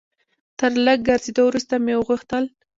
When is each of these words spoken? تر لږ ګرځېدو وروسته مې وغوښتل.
تر 0.59 0.71
لږ 0.85 0.99
ګرځېدو 1.07 1.41
وروسته 1.47 1.73
مې 1.83 1.93
وغوښتل. 1.95 2.43